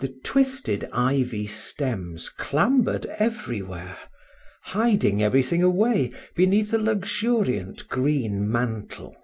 The 0.00 0.14
twisted 0.22 0.84
ivy 0.92 1.46
stems 1.46 2.28
clambered 2.28 3.06
everywhere, 3.18 3.96
hiding 4.64 5.22
everything 5.22 5.62
away 5.62 6.12
beneath 6.36 6.74
a 6.74 6.78
luxuriant 6.78 7.88
green 7.88 8.50
mantle. 8.50 9.16